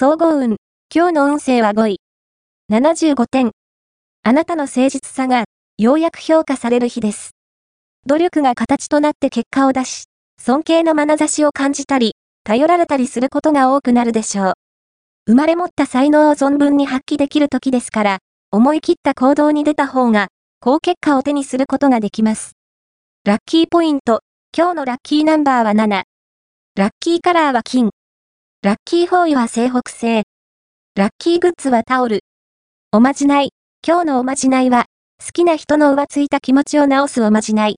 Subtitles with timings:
[0.00, 0.58] 総合運。
[0.94, 2.00] 今日の運勢は5位。
[2.70, 3.50] 75点。
[4.22, 7.32] あなたの誠実さが、ようやく評価される日です。
[8.06, 10.04] 努力が形となって結果を出し、
[10.40, 12.12] 尊敬の眼差しを感じたり、
[12.44, 14.52] 頼られたりすることが多くなるでしょう。
[15.26, 18.18] 生まれ持った才能を存分に発揮できる時ですから、
[18.52, 20.28] 思い切った行動に出た方が、
[20.60, 22.52] 高結果を手にすることができます。
[23.24, 24.20] ラッキーポイント。
[24.56, 26.04] 今日のラッキーナンバーは7。
[26.76, 27.90] ラッキーカラーは金。
[28.60, 30.24] ラッキーフォーイは西北西。
[30.96, 32.24] ラッキーグッズはタオル。
[32.90, 33.50] おまじない。
[33.86, 34.86] 今日のおまじないは、
[35.24, 37.76] 好きな人の浮ついた気持ちを直すおまじない。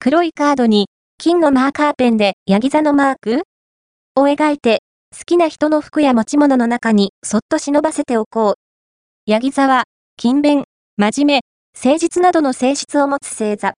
[0.00, 3.42] 黒いカードに、金のマーカーペンで、ヤギ座のマーク
[4.16, 4.82] を描いて、
[5.16, 8.54] 好きな人の服や持ち物の中に、そっと忍ばせておこう。
[9.26, 9.84] ヤギ座は、
[10.16, 10.64] 勤勉、
[10.96, 11.40] 真面目、
[11.80, 13.74] 誠実などの性質を持つ星座。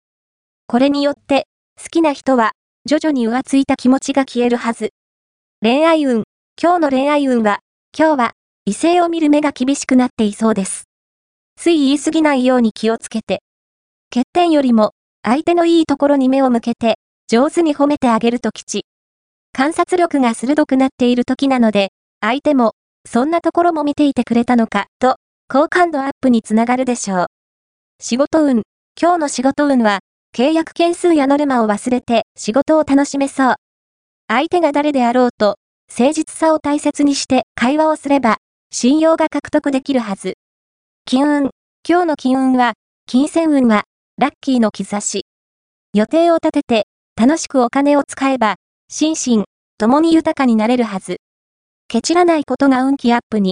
[0.66, 1.44] これによって、
[1.78, 2.52] 好きな人は、
[2.86, 4.92] 徐々に浮ついた気持ちが消えるはず。
[5.64, 6.24] 恋愛運。
[6.60, 7.60] 今日の恋愛運は、
[7.96, 8.32] 今日は、
[8.64, 10.88] 異性を見る目が厳しくなっていそうです。
[11.54, 13.44] つい言い過ぎないように気をつけて。
[14.12, 14.90] 欠点よりも、
[15.22, 16.96] 相手のいいところに目を向けて、
[17.28, 18.86] 上手に褒めてあげると吉。
[19.52, 21.90] 観察力が鋭くなっている時なので、
[22.20, 22.72] 相手も、
[23.08, 25.14] そんなところも見ていてくれたのか、と、
[25.48, 27.26] 好感度アップにつながるでしょう。
[28.00, 28.62] 仕事運。
[29.00, 30.00] 今日の仕事運は、
[30.36, 33.54] 契約件数やノルマを忘れて仕事を楽しめそう。
[34.34, 35.58] 相手が誰であろうと、
[35.90, 38.38] 誠実さを大切にして会話をすれば、
[38.70, 40.38] 信用が獲得できるはず。
[41.04, 41.50] 金運。
[41.86, 42.72] 今日の金運は、
[43.06, 43.84] 金銭運は、
[44.16, 45.26] ラッキーの兆し。
[45.92, 48.54] 予定を立てて、楽しくお金を使えば、
[48.88, 49.44] 心身、
[49.76, 51.18] 共に豊かになれるはず。
[51.88, 53.50] ケチらないことが運気アップに。